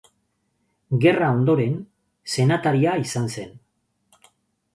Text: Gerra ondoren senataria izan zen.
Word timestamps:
Gerra 1.03 1.27
ondoren 1.41 1.75
senataria 2.37 2.97
izan 3.05 3.29
zen. 3.37 3.53